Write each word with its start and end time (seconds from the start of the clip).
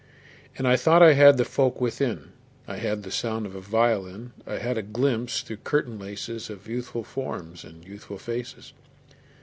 And 0.57 0.67
I 0.67 0.77
thought 0.77 1.03
I 1.03 1.13
had 1.13 1.37
the 1.37 1.45
folk 1.45 1.79
within: 1.79 2.31
I 2.67 2.77
had 2.77 3.03
the 3.03 3.11
sound 3.11 3.45
of 3.45 3.53
a 3.53 3.61
violin; 3.61 4.31
I 4.47 4.55
had 4.57 4.75
a 4.75 4.81
glimpse 4.81 5.41
through 5.41 5.57
curtain 5.57 5.99
laces 5.99 6.49
Of 6.49 6.67
youthful 6.67 7.03
forms 7.03 7.63
and 7.63 7.85
youthful 7.85 8.17
faces. 8.17 8.73